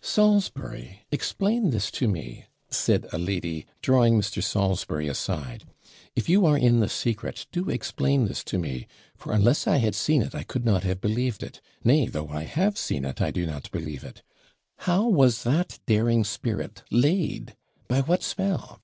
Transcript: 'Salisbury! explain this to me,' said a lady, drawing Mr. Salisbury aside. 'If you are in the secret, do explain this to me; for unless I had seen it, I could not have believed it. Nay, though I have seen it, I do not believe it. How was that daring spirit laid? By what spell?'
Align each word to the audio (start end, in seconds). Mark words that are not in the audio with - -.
'Salisbury! 0.00 1.06
explain 1.12 1.70
this 1.70 1.92
to 1.92 2.08
me,' 2.08 2.44
said 2.68 3.06
a 3.12 3.18
lady, 3.18 3.66
drawing 3.82 4.18
Mr. 4.20 4.42
Salisbury 4.42 5.06
aside. 5.06 5.62
'If 6.16 6.28
you 6.28 6.44
are 6.44 6.58
in 6.58 6.80
the 6.80 6.88
secret, 6.88 7.46
do 7.52 7.70
explain 7.70 8.24
this 8.26 8.42
to 8.46 8.58
me; 8.58 8.88
for 9.16 9.32
unless 9.32 9.68
I 9.68 9.76
had 9.76 9.94
seen 9.94 10.22
it, 10.22 10.34
I 10.34 10.42
could 10.42 10.64
not 10.64 10.82
have 10.82 11.00
believed 11.00 11.40
it. 11.44 11.60
Nay, 11.84 12.06
though 12.08 12.26
I 12.30 12.42
have 12.42 12.76
seen 12.76 13.04
it, 13.04 13.20
I 13.22 13.30
do 13.30 13.46
not 13.46 13.70
believe 13.70 14.02
it. 14.02 14.24
How 14.78 15.06
was 15.08 15.44
that 15.44 15.78
daring 15.86 16.24
spirit 16.24 16.82
laid? 16.90 17.54
By 17.86 18.00
what 18.00 18.24
spell?' 18.24 18.82